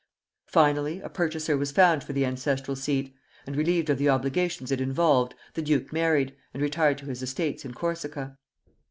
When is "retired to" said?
6.63-7.05